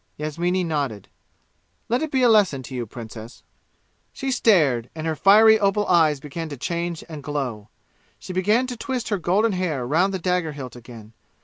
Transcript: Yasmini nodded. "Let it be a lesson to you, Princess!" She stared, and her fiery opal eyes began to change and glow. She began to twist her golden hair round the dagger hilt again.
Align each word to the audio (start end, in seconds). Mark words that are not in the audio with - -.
Yasmini 0.17 0.63
nodded. 0.63 1.09
"Let 1.87 2.01
it 2.01 2.09
be 2.09 2.23
a 2.23 2.27
lesson 2.27 2.63
to 2.63 2.73
you, 2.73 2.87
Princess!" 2.87 3.43
She 4.11 4.31
stared, 4.31 4.89
and 4.95 5.05
her 5.05 5.15
fiery 5.15 5.59
opal 5.59 5.85
eyes 5.85 6.19
began 6.19 6.49
to 6.49 6.57
change 6.57 7.03
and 7.07 7.21
glow. 7.21 7.69
She 8.17 8.33
began 8.33 8.65
to 8.65 8.75
twist 8.75 9.09
her 9.09 9.19
golden 9.19 9.51
hair 9.51 9.85
round 9.85 10.11
the 10.11 10.17
dagger 10.17 10.53
hilt 10.53 10.75
again. 10.75 11.13